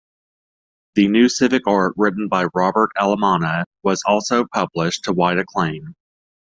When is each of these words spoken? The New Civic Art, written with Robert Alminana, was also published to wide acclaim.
The 0.95 1.07
New 1.09 1.29
Civic 1.29 1.67
Art, 1.67 1.93
written 1.95 2.27
with 2.31 2.49
Robert 2.55 2.89
Alminana, 2.97 3.65
was 3.83 4.01
also 4.07 4.47
published 4.51 5.03
to 5.03 5.13
wide 5.13 5.37
acclaim. 5.37 5.93